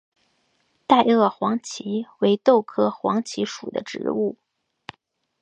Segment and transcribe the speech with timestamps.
[0.87, 4.35] 袋萼黄耆为豆科黄芪属的植物。